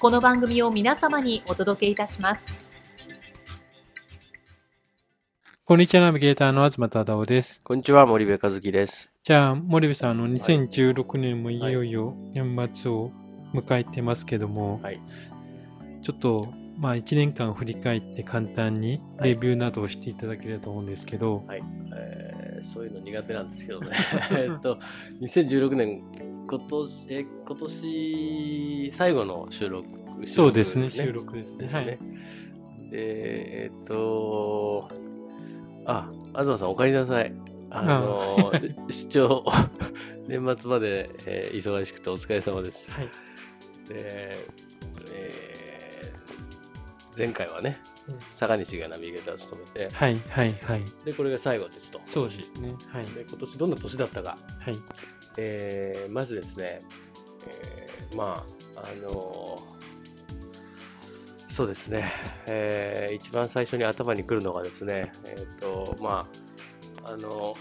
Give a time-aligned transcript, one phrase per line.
[0.00, 2.44] この番組を皆様にお届けいたします。
[5.64, 7.60] こんにちは、ナビゲーターの東忠夫です。
[7.64, 9.10] こんにちは、森部和樹です。
[9.24, 13.10] じゃあ、森部さん、あの、2016年もいよいよ年末を
[13.52, 15.00] 迎えてますけども、はい、
[16.02, 16.46] ちょっと、
[16.78, 21.62] まあ、1年間振り返って簡単にレビューなどをしていただければと思うんですけど、はい、
[21.96, 23.88] えー、そういうの苦手なんですけどね。
[24.30, 24.78] えっと、
[25.20, 26.04] 2016年
[26.48, 31.64] 今年、え、今年最後の収録、収録そうですね、収録ですね。
[31.64, 31.86] ですねはい。
[32.90, 34.88] で、えっと、
[35.84, 37.34] あ、東さんお帰りなさい。
[37.70, 38.50] あの、
[38.88, 39.44] 出張、
[40.26, 42.90] 年末まで、えー、忙しくてお疲れ様です。
[42.90, 43.06] はい。
[43.88, 44.46] で、
[45.10, 47.78] えー、前回はね、
[48.28, 50.84] 坂西がナビゲーターを務めて、はいはいはい。
[51.04, 52.00] で、これが最後ですと。
[52.06, 52.74] そうですね。
[52.88, 53.06] はい。
[53.06, 54.38] で、今年どんな年だったか。
[54.60, 54.78] はい。
[55.40, 56.82] えー、まずですね、
[57.46, 58.44] えー、ま
[58.76, 62.12] あ、あのー、そうですね、
[62.46, 66.28] えー、一番最初に頭に来るのがですね、えっ、ー、と、ま
[67.04, 67.54] あ、あの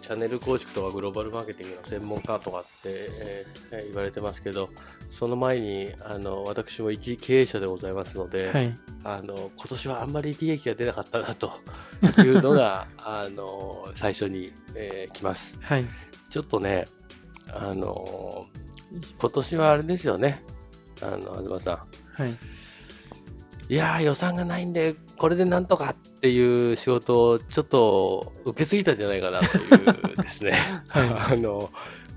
[0.00, 4.70] チャンネル構築とかグローバルマーケティングの専門家とかって、えー、言われてますけど、
[5.10, 11.52] その前にあの私も一経営者でございますので、はい、あの今年はあんまり利益が出なかったなと
[12.22, 15.56] いうのが あの最初に、えー、来ます。
[15.60, 15.84] はい、
[16.36, 16.86] ちょっとね、
[17.50, 20.42] あのー、今年はあれですよね、
[21.00, 21.86] あの、東さ
[22.18, 22.22] ん。
[22.22, 22.36] はい。
[23.70, 30.58] いやー、予算がないんで、これでなんとかっていう仕事をちょっと受けすぎたんじゃないかなというですね、
[30.88, 31.70] はい、 あの、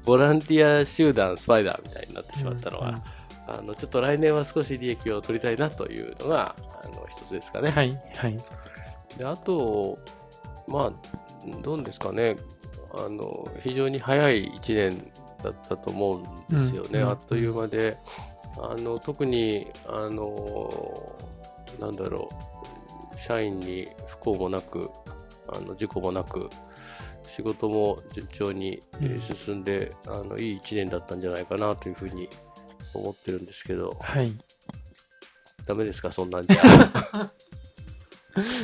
[0.04, 3.02] ボランティア集団スパイダーみたいになってしまったのは、うんうん。
[3.48, 7.72] あのちょっと来年は少し利益を取りたいなというのがあの一つですかね。
[7.72, 8.38] はい、はい、
[9.18, 9.98] であと、
[10.68, 12.36] まあ、どうですかね、
[12.94, 15.12] あの非常に早い1年
[15.44, 16.18] だったと思
[16.50, 17.98] うんですよね、うん、あっという間で、
[18.58, 21.16] あの特にあの
[21.80, 22.50] なんだろう。
[23.22, 24.90] 社員に不幸もなく
[25.50, 26.50] あの事故もなく
[27.28, 28.82] 仕事も順調に
[29.20, 32.30] 進んで、うん、あのいい1年だったんじゃないかなというふうに
[32.94, 34.34] 思ってるんですけど、はい、
[35.66, 36.14] ダメですか？
[36.14, 36.62] そんなんじゃ。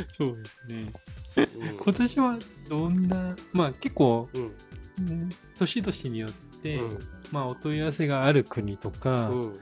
[0.09, 0.85] そうですね
[1.35, 5.29] 今年はどんな、まあ結構、うん、
[5.59, 6.31] 年々によっ
[6.61, 6.99] て、うん、
[7.31, 9.59] まあお問い合わせがある国とか、うん、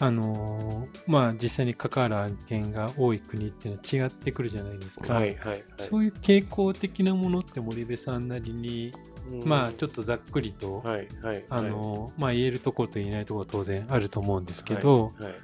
[0.00, 5.14] あのー、まあ実際に関わる案件が多い国っていうのは違ってくるじゃないですか。
[5.14, 8.92] はいはいはい、そういう傾向的なものって森部さんなりに、
[9.44, 15.34] まあちょっとざっくりと、はいはい、あのー、まあ言えるところと言えないところ当然あると思うんですけど、はいはい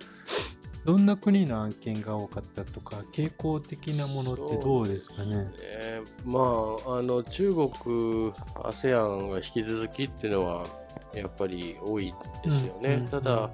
[0.84, 5.50] どんな国の案件が多かったとか、傾向的なものってどうですかね？
[5.60, 6.40] えー、ま
[6.92, 10.66] あ、あの中国、ASEAN が引き続きっていうのは
[11.14, 12.12] やっぱり多い
[12.44, 12.80] ですよね。
[12.82, 13.50] うんうんうん、ただ、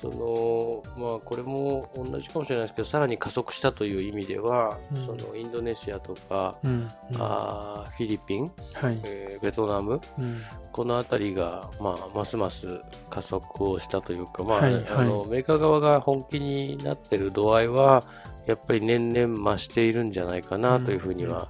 [0.00, 6.88] そのまあ、これも同じかもしれないですけどさらに加速したという意味では、うん、そのインドネシアとか、うん、
[7.18, 10.36] あフィリピン、はい、えー、ベトナム、うん、
[10.70, 14.74] この辺りが、まあ、ますます加速をしたというか、まあ、はい。
[14.74, 18.04] はい、あのメーカー側が本気になっている度合いは
[18.46, 21.48] やっぱり年々増しているんじゃないかなというふうには、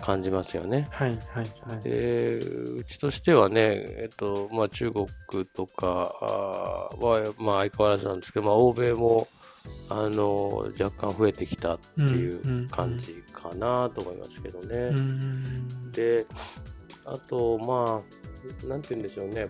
[0.00, 0.88] 感じますよね。
[0.90, 5.06] はいはいはい、でうちとしてはね、えっとまあ、中国
[5.46, 9.26] とかは、まあ、相変わらずなんですけど、まあ、欧米も
[9.88, 14.76] あの若干増えてきたっていう感じかなと思いますけどね。
[14.76, 15.00] うんう
[15.88, 16.26] ん、で
[17.04, 18.02] あとま
[18.64, 19.48] あなんて言うんでしょうね。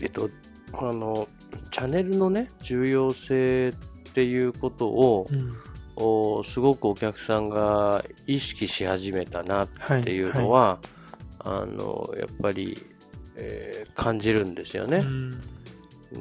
[0.00, 0.28] えっと
[0.74, 1.28] あの
[1.70, 3.72] チャンネルのね重要性っ
[4.12, 5.52] ていうことを、うん
[5.98, 9.68] をすごくお客さんが意識し始めたなっ
[10.02, 10.78] ていうのは、
[11.42, 12.78] はいはい、あのやっぱり、
[13.36, 15.04] えー、感じるんですよね。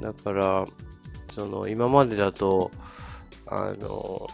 [0.01, 0.65] だから
[1.33, 2.71] その今までだと
[3.45, 4.27] あの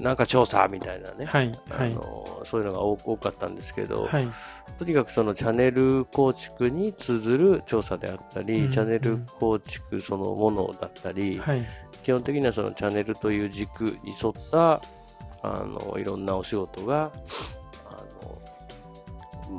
[0.00, 4.28] なんか調査みたいなね、はいあのそういうのが多かったんですけど、はい、
[4.78, 11.66] とにかくそのチャンネル構築に通ずる調査であったり、うんうん、チャンネル構築そのものだったり、はい、
[12.04, 14.80] 基本的にはそのチャンネルという軸に沿った
[15.42, 17.10] あのいろんなお仕事が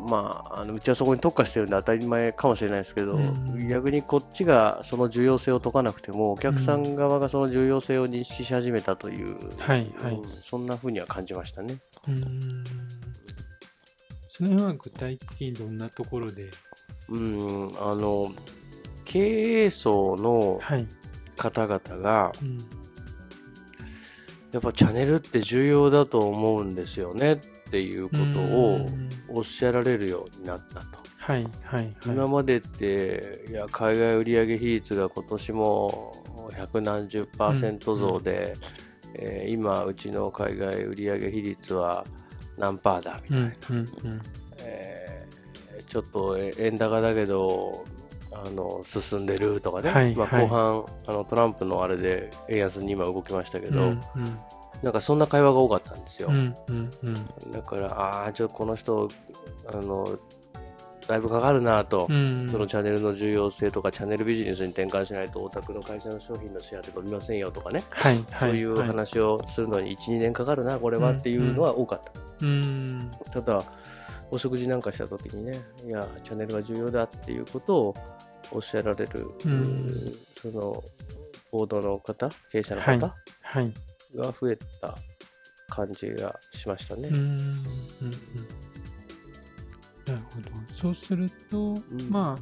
[0.08, 9.92] まあ、あのうちはそこに特化してるんで当たり前かもしれないですけど、うん、逆にこっちがその重要性を解かなくてもお客さん側がその重要性を認識し始めたという、うん、はい。
[10.02, 11.78] はい、そんなふうには感じましたね。
[12.08, 12.64] うん。
[14.28, 16.50] その辺は具体的にどんなところで？
[17.10, 18.34] うんあの
[19.06, 20.60] 経営層の
[21.52, 22.58] 方々が、はいうん、
[24.52, 27.38] やっぱチャンネルって重要だと思うんですよねっ
[27.70, 28.88] ていうことを
[29.30, 31.06] おっしゃられるようになったと。
[31.18, 36.14] はいはいはい、今までっていや海外売上比率が今年も
[36.54, 38.54] 百何十パーセント増で、
[39.06, 42.06] うん、えー、今うちの海外売上比率は
[42.58, 44.22] 何パーだみたいな、うんうん、
[44.60, 47.86] えー、ちょっと円高だけど
[48.46, 54.02] あの進んでるとかね、はいまあ、後半、はい、あのトランプのあれで円安に今動きましたけど、うんうん。
[54.84, 56.30] なんかそんな会話が多かったんですよ。
[56.30, 59.10] うんうんうん、だから、ああ、ちょっとこの人、
[59.72, 60.18] あの、
[61.08, 72.12] だいぶかかるなと、うんうん、そのチャンネルの重要性とか、チャンネルビジネスに転換しないと、お宅の会社の商品のシェアって伸びませんよとかね、はいはい、そういう話をするのに1、2年かかるな、これはっていうのは多かった。
[72.42, 73.64] うんうん、ただ、
[74.32, 77.96] お食事なんかした時にね、いや、チャンネルが重要だっていうことを
[78.52, 80.84] おっしゃられる、うん、その、
[81.52, 83.00] ボードの方、経営者の方、はい、
[83.42, 83.74] はい
[84.16, 84.96] が増えた
[85.70, 87.10] 感じがしましたね。
[87.10, 87.32] うんうんうん、
[90.06, 90.52] なるほど。
[90.76, 92.40] そうすると、うん、ま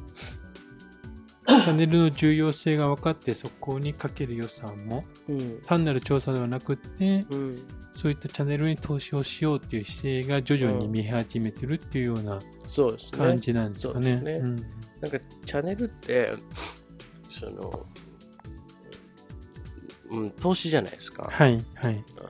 [1.46, 7.56] あ、チャンネルの重要性が分かってそこにかける予算も、うん、単なる調査ではなくて、うん、
[7.94, 12.40] そういったチャンネルに投資をしようっていう姿勢が徐々に見え始めてるっていうような
[13.16, 14.20] 感じなんですかね。
[14.20, 14.40] ね
[15.00, 16.32] なんかチャンネルって
[17.30, 17.86] その
[20.10, 21.28] うん、投資じゃないですか。
[21.30, 22.04] はい、はい。
[22.18, 22.22] あ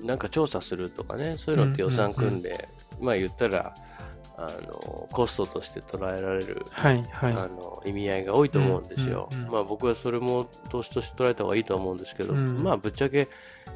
[0.00, 3.74] の、なんか調査するとかね、そういうのって予算組んで、うんうんうん、まあ言ったら、
[4.36, 13.28] あのコストとして捉えられる、はいはい、あの意味合いが多いと思うんですよ、うんうんうん、まあ、僕はそれも投資として捉えた方がいいと思うんですけど、うん、まあぶっちゃけ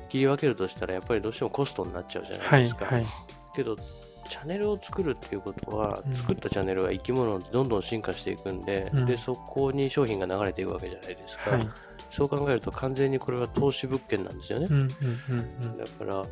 [0.08, 3.06] 切り分けるとしたらやっぱりどうしてもコストになっちゃうじゃないですか、はいはい、
[3.54, 3.76] けど
[4.28, 11.68] チャンネルを作るっていうことは、うん、作ったチャンネルが生き物でどんどん進化していくんでうん、でそこに商品が流れていくわけじゃないですか、はい。
[12.10, 14.66] そう考えると完全にこれは投資物件なんですよね。
[14.70, 14.90] うんうん
[15.30, 16.26] うんうん、だから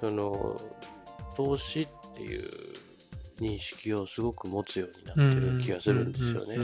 [0.00, 0.60] その
[1.36, 2.48] 投資っていう
[3.40, 6.56] 認識をすごく持つようになってる気がするんですよね。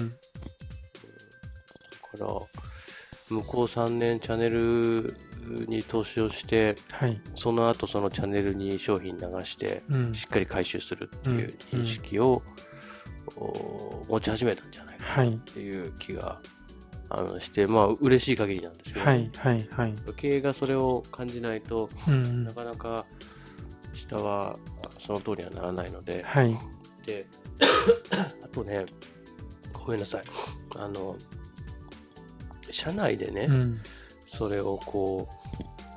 [2.13, 2.41] だから
[3.31, 5.17] 向こう3年チャンネル
[5.67, 12.65] に投資をして、はい、その後そのチャンネルに商品流して、うん、しっかり回収するっていう認識を、うん
[13.37, 16.41] うん、持ち始めたんじゃないかなっていう気が
[17.11, 23.07] あのして、まあ、嬉しい限りなんですけど、はいはいはい、経営がそれを感じないと、うん、なかなか
[23.93, 24.59] 下は
[25.05, 26.57] その通りにはならないので、はい、
[27.05, 27.27] で
[28.43, 28.87] あとね、
[29.73, 30.23] ごめんなさい、
[30.77, 31.17] あの
[32.71, 33.81] 社内でね、うん、
[34.27, 35.29] それをこ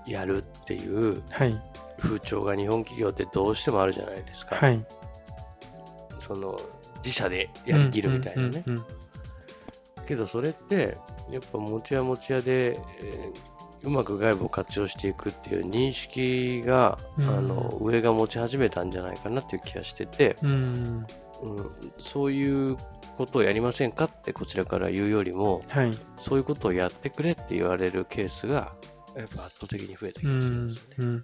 [0.06, 1.24] うやるっていう
[1.98, 4.58] 風潮が日本企業ってどうしてもあるじゃないですか。
[4.58, 4.86] はい、
[6.20, 6.60] その
[6.98, 8.66] 自社でやりきるみたいなね。
[10.06, 10.98] けどそれって
[11.32, 13.47] やっぱ持ち屋持ち屋で、えー、
[13.88, 21.08] うまく外部を活用していくっていう認識が、うん、あの上が持ち始めたんじゃないかなっていう気がしてて、うん、
[21.42, 22.76] うん、そういう
[23.18, 28.74] ことをやりませんかってこちらから言うよりも、はい、そういうことをやってくれって言われるケースが
[29.16, 31.22] やっぱ圧倒的に増えた気がするんですよね。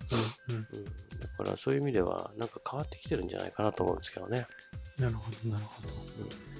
[1.37, 4.47] だからそういう意味ではなんか変わってきてるんじゃないかなと思うんですけどね。
[4.97, 6.52] なるほどなるほど。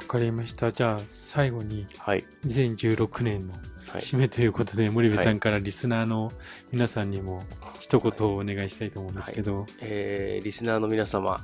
[0.00, 0.70] うんわかりました。
[0.72, 3.54] じゃあ、最後に、はい、2016年の
[3.86, 6.30] 締めということで、はい、森部さんからリスナーの
[6.70, 7.42] 皆さんにも
[7.80, 9.60] 一言をお願いしたいと思うんですけど。
[9.60, 11.40] はい、えー、リスナーの皆様、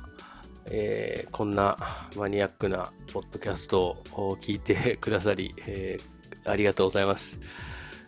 [0.65, 1.77] えー、こんな
[2.15, 7.39] マニアックなポッドキャストを聞いてくださり、えー、ありがとうございます。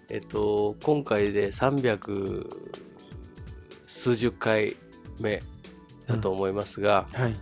[0.09, 2.47] えっと、今回で300
[3.87, 4.75] 数十回
[5.19, 5.41] 目
[6.05, 7.21] だと思いますが、うん。
[7.23, 7.35] はい、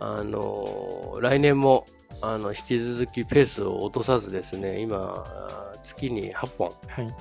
[0.00, 1.86] あの来年も
[2.20, 5.24] あの引き続きペースを落とさずですね今
[5.82, 7.14] 月に8本、はい、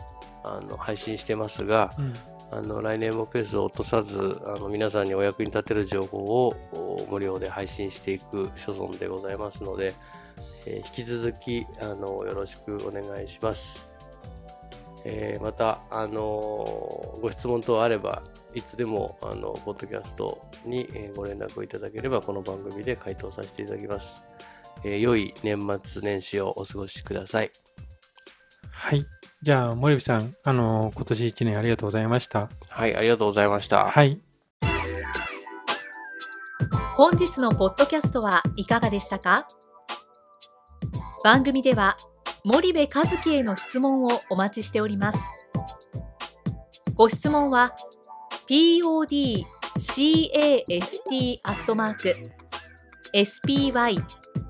[0.44, 2.14] あの配信してますが、うん、
[2.52, 9.94] あの来年もペースを落とさずあの皆さんにお役に立てる情報を無料で配信していく所存でございますので、
[10.66, 13.96] えー、引き続きあのよろしくお願いします。
[15.08, 16.24] えー、また、あの
[17.22, 18.24] ご質問等あれば、
[18.56, 24.24] いつでも、あの、ポッドキャストにご連絡をいただければ、この番組で回答させていただきます。
[24.88, 27.52] えー、良い年末年始をお過ごしください。
[28.70, 29.04] はい。
[29.42, 32.50] じゃあ、森部さん、あの、今年1年ありがとうございました。
[32.70, 33.88] はい、ありがとうございました。
[33.88, 34.22] はい。
[36.96, 39.48] 本日のポッドキャストはいかがでしたか？
[41.24, 41.98] 番組では
[42.46, 45.20] 森部和樹への質問をお待ちしております。
[46.94, 47.76] ご質問は
[48.48, 49.44] podcast